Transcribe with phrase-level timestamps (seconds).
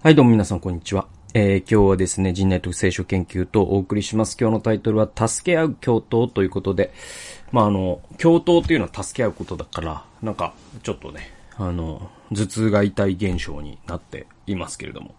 [0.00, 1.08] はい、どうも皆さん、こんにちは。
[1.34, 4.36] えー、今日はですね、人内特聖書研究とお送りします。
[4.40, 6.92] 今日のタイトルは、助け合う共闘ということで、
[7.50, 15.16] まあ、あの、共闘というのは助け合うことだから、なんか、ちょっとね、あの、頭痛が痛い現象になっていますけれども、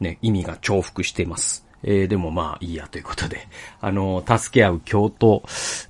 [0.00, 1.64] ね、意味が重複しています。
[1.84, 3.46] えー、でもまあいいやということで、
[3.80, 5.42] あの、助け合う共闘。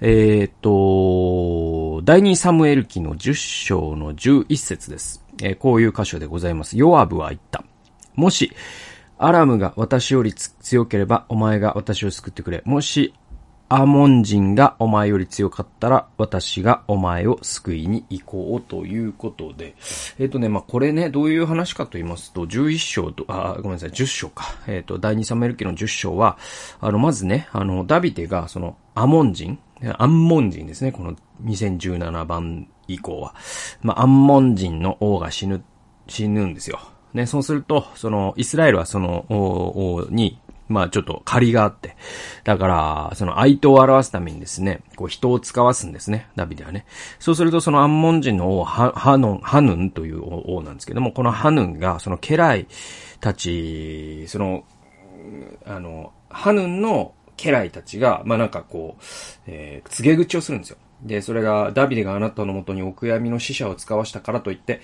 [0.03, 5.25] えー、っと、第二サムエル記の10章の11節です。
[5.43, 6.77] えー、こういう箇所でございます。
[6.77, 7.65] ヨアブは言った。
[8.19, 8.53] もし、
[9.17, 12.63] アラムが私より強ければ、お前が私を救ってくれ。
[12.65, 13.15] もし、
[13.69, 19.77] アモン人がお前より強かったら、私がお前を救いに行こうということで。
[20.19, 24.57] えっ、ー、とね、まあ、これね、どういう話かと言いますと、11章と、あ、ごめんなさい、10章か。
[24.67, 26.39] えっ、ー、と、第2サムエル記の10章は、
[26.81, 29.61] あの、まずね、あの、ダビデが、その、アモン人、
[29.97, 33.35] アンモン人ですね、この2017番以降は。
[33.83, 35.63] まあ、アンモン人の王が死ぬ、
[36.09, 36.81] 死ぬんですよ。
[37.15, 41.97] ね、そうすると、その、イスラエルはその、王に、まあちょっと借りがあって。
[42.45, 46.85] だから、その愛とを表すためにですね、こう人を使わすんですね、ダビデはね。
[47.19, 52.67] そうするとそのアンモン人の王、ハノン、ハヌンという王なんですけども、このハヌンが、その家来
[53.21, 54.65] たち、その、
[55.65, 59.03] あの、ハヌンの家来たちが、まあなんかこう、
[59.47, 60.77] えー、告げ口をするんですよ。
[61.03, 64.81] で、それが、ダビデがあなたのもとにお悔やみの死者を使わしたからといって、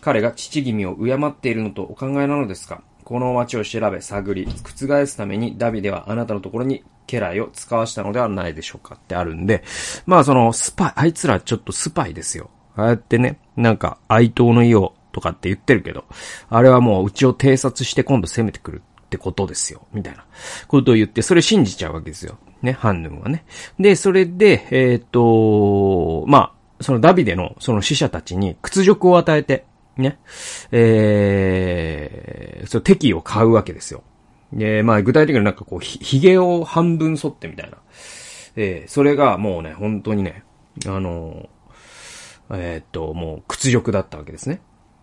[0.00, 2.82] 彼が父君を敬っているのとお考えなのですか？
[3.04, 9.64] この町を調べ、探り、覆すためにダビデはあなたのところに家来を使わしたのではないでしょうかってあるんで、
[10.04, 12.50] まあそのスパイ、あいつらちょっとスパイですよ。
[12.76, 16.04] ああやってね、なんか愛党の意をとかって言ってるけど、
[16.50, 19.86] あれはもううちを偵察して今度攻めてくるってことですよ。
[19.92, 20.26] みたいな
[20.66, 22.36] ことを言って、それ信じちゃうわけですよ。
[22.60, 23.44] ね、ハンヌンはね。
[23.78, 29.64] で、それで、えっ、ー、と、まあ、そのダビデのその死者たちに屈辱を与えて、
[29.98, 30.18] ね、
[30.72, 34.02] えー、そう、敵を買うわけですよ。
[34.52, 37.78] で、まあ、具体的になんかこう、ひ、髭を半分剃ってみたいな。
[38.56, 40.42] えー、それがもうね、本当にね、
[40.86, 41.48] あの
[42.50, 44.60] えー、っと、もう屈辱だったわけですね。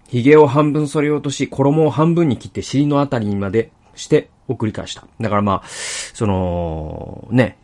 [0.09, 5.07] 髭を半分剃り落とし、衣を半分に切って尻のあたりにまでして送り返した。
[5.19, 7.57] だからまあ、その、ね、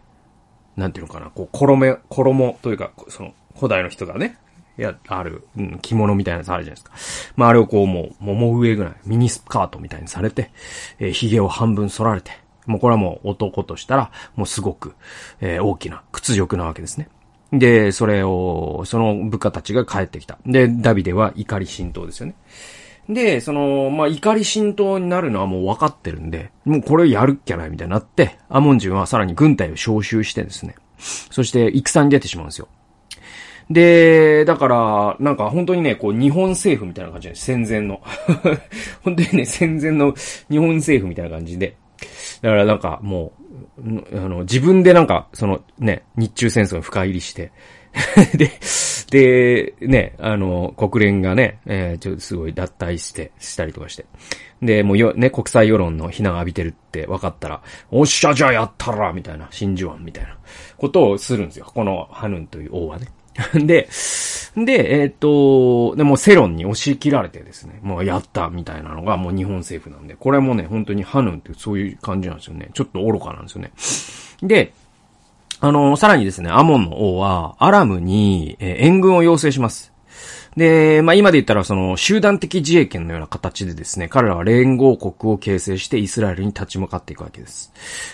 [0.75, 4.37] なんていうのかな、こう、衣、衣というか、その、古代の人がね、
[4.77, 7.31] いや、ある、うん、着物みたいなやつあるじゃないですか。
[7.35, 10.51] まあ、あれをこうもう、桃上ぐらい、ミニスカートみたいにされて、
[10.99, 12.31] えー、髭を半分剃られて、
[12.65, 14.93] もうこれはもう男としたら、もうすごく、
[15.39, 17.09] えー、大きな屈辱なわけですね。
[17.51, 20.37] で、それを、その部下たちが帰ってきた。
[20.45, 22.35] で、ダビデは怒り浸透ですよね。
[23.09, 32.67] で、その、まあ、怒り浸透になるのはもう分かってるんで、もうこれをやるっきゃないみたいになって、アモン人はさらに軍隊を招集してですね、そして戦に出てしまうんですよ。
[33.73, 38.01] で、だから、なんか本当にね、こう日本政府みたいな感じで戦前の。
[39.03, 40.13] 本当にね、戦前の
[40.49, 41.75] 日本政府みたいな感じで。
[42.41, 43.33] だからなんかも
[43.77, 47.51] う、あの、自分でなんか、そのね、日中戦争に深入りして、
[48.35, 48.51] で、
[49.11, 54.05] で、ね、あの、国連がね、えー、ちょっとすごい脱退して、したりとかして。
[54.61, 57.61] で、もうよ、ね、国際世論の非難を浴びてるって分かったら、
[57.91, 60.37] おっしゃ、じゃあやったらみたいな、真珠湾みたいな
[60.77, 61.69] ことをするんですよ。
[61.73, 63.07] このハヌンという王はね。
[63.65, 63.89] で、
[64.55, 72.69] で、えっ、と、でもセロンに押し切られてですね、もうやったみたいなのがもう日本政府なんで、これもね、本当にハヌンってそういう感じなんですよね。
[72.73, 73.71] ちょっと愚かなんですよね。
[74.41, 74.73] で、
[75.61, 79.90] あの、さらにですね、アモンの王は、アラムに、え、援軍を要請します。
[80.57, 87.71] で、まあ、今で言ったらその集団的自衛権のような形でですね、彼らは連合国を形成してイスラエルに立ち向かっていくわけです。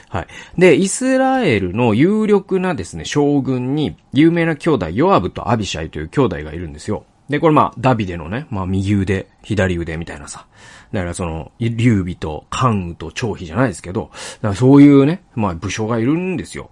[0.10, 0.28] はい。
[0.58, 7.06] で、イスラエルの有力なですね、将軍に有名な兄弟、ヨアブとアビシャイという兄弟がいるんですよ。
[7.30, 10.46] で、これまあ、ダビデのね、まあ、右腕、左腕みたいなさ。
[10.94, 16.70] だからその、劉備と関羽と張飛じゃないですけど、だからそういうね、まあ、武将がいるんですよ。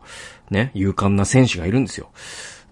[0.49, 2.11] ね、勇敢な戦士がいるんですよ。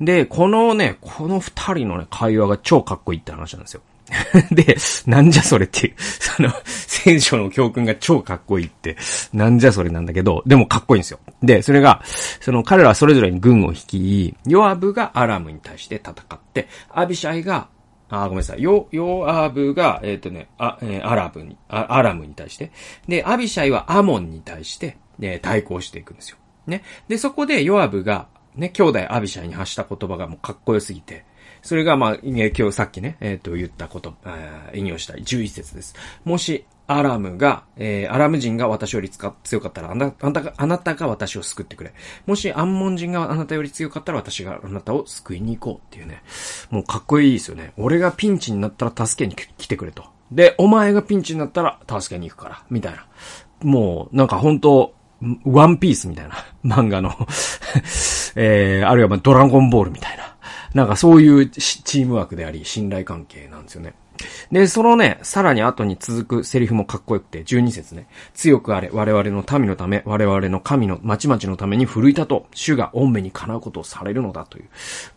[0.02, 3.82] で、このね、この二人のね、会話が超かっこいいって話なんですよ。
[4.52, 8.98] で、なんじゃそれっていう、その、戦書の教訓が超かっこいいって、
[9.34, 11.20] なんじゃそれなんだけど、でもかっこいいんですよ。
[11.42, 12.02] で、それが、
[12.40, 17.68] その彼らはそれぞれに軍を率い、ヨアブがアラムに対して戦って、アビシャイが、
[18.10, 18.62] あ、ごめんなさい。
[18.62, 22.72] ヨ、ヨアブが、えっ、ー、とね、あ、えー、アラブにア、アラムに対して。
[23.08, 26.38] で、アビシャイはアモンに対して、ね、対抗していくんですよ。
[26.68, 26.84] ね。
[27.08, 31.26] で、そこでヨアブが、ね、兄弟アビシャイに発した言葉がもうかっこよすぎて、
[31.62, 35.96] それがまあ、今日さっきね、えっ、ー、と、言ったこと、えー、引用した11節です。
[36.26, 41.94] もし、アラムが、えー、アラム人が私より強かったら、あなあなたが、あなたが私を救ってくれ。
[42.26, 46.22] もし、アンモン人があなたより強かったら、私があなたを救いに行こうっていうね。
[46.70, 47.72] もうかっこいいですよね。
[47.78, 50.04] 俺がピンチになったら助けに来てくれと。
[50.32, 53.08] で、お前がピンチになったら助けに行くから、みたいな。
[53.62, 54.94] もう、なんか本当
[55.46, 56.36] ワンピースみたいな
[56.66, 57.12] 漫画の
[58.36, 60.34] えー、あるいはまドラゴンボールみたいな。
[60.74, 63.94] なんかそういうチームワークであり、信頼関係なんですよね。
[64.52, 68.08] で、そのね、さらに後に続くセリフもかっこよくて、12節ね。
[68.34, 72.48] 強くあれ、我々の民のため、我々の神の、町々のために奮い立と。
[72.54, 74.66] 主が恩目にかなうことをされるのだという。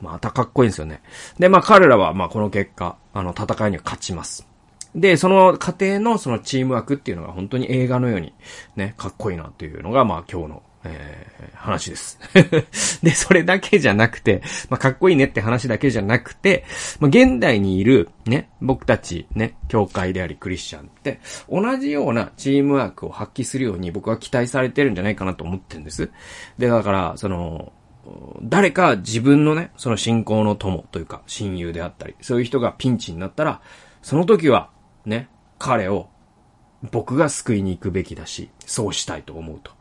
[0.01, 1.03] またかっこいいんですよね。
[1.39, 4.47] で、まあ彼らは、まあこの結果、あの、戦いには勝ちます。
[4.97, 8.33] で、その過程のそのチームワークっていうのが本当に映画のように
[8.75, 12.19] ね、かっこいいなっていうのが、まあ今日のえー、話です。
[13.03, 16.65] で、それだけじゃなくて、まあ、かっこいいねって話だけじゃなくて、
[17.01, 21.21] まあ、現代にいる、ね、僕たち、ね、教会でありクリスチャンって、
[21.51, 26.11] 同じようなチームワークを発揮するように僕は期待されてるんじゃないかなと思ってるんです。
[26.59, 27.73] で、だから、その、
[28.43, 33.61] 誰か自分のね、その信仰の友というか、親友であったり、そういう人がピンチになったら、
[34.03, 34.71] その時は、
[35.07, 36.09] ね、彼を
[36.91, 39.73] 僕が救いに行くべきだし、そうしたいと思うと。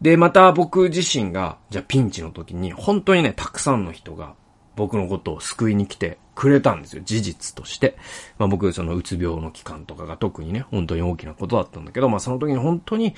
[0.00, 4.34] で、また僕自身が、じゃあピンチの時に、本当にね、たくさんの人が
[4.76, 7.02] 僕のことを救いに来てくれたんですよ。
[7.04, 7.96] 事実として。
[8.38, 13.14] まあ僕、そのうつ病の期間とかが特にね、本当に大きなことだったんだけど、まあその時に本当に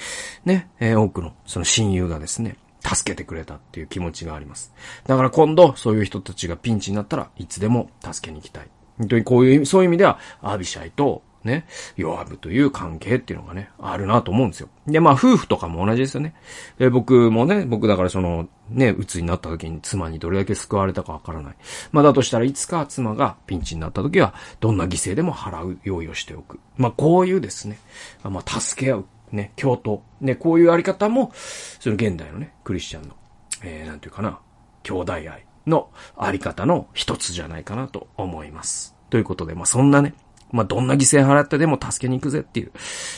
[0.47, 4.73] ね、えー、多くのその親友がですね、助けてくれたっていう気持ちがあります。
[5.07, 8.71] だから今度、そういう人たちがピンチになったらいつでも助けに行きたい。
[9.01, 11.65] 本当にこういう、そういう意味では、アビシャイとね、
[11.97, 14.69] 弱ぶという関係っていうのがね、あるなと思うんですよ。
[14.87, 16.35] で、まあ、夫婦とかも同じですよね。
[16.79, 21.55] で、僕もね、僕だからその、ね、鬱になった時に妻にどれだけ救われたかわからない。
[21.93, 26.61] まあ、だとしたらいつか妻がピンチになった時は、どんな犠牲でも払う用意をしておく。
[26.77, 27.79] まあ、こういうですね、
[28.23, 30.01] まあ、助け合う、ね、共闘。
[30.21, 33.15] ね、こういうあり方も、その現代のね、クリスチャンの、
[33.63, 34.39] えー、なんていうかな、
[34.83, 38.95] 兄弟愛のあり方の一つじゃないかなと思います。
[39.11, 40.15] ということで、まあ、そんなね、
[40.53, 42.73] まあ、どんな犠牲払ってでも助けに行くぜっていう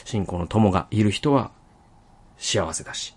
[0.04, 1.50] 信仰の友がいる人は
[2.36, 3.16] 幸せだし、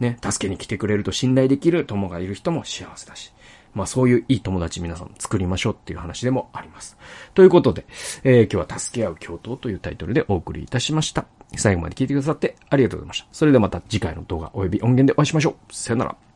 [0.00, 3.32] ね、助けに来てくれると信頼できる友がいる人も幸せだし、
[3.74, 6.96] まあそういういい友達皆さん作りましょうっていう話でもあります。
[7.34, 7.84] ということで、
[8.24, 11.26] えー、今日は助け合う共闘というタイトルでお送りいたしました。
[11.56, 13.26] 最後まで聞いてくださってありがとうございました。
[13.32, 15.74] それではまた次回の動画及び音源でお会いしましょう。
[15.74, 16.27] さよなら。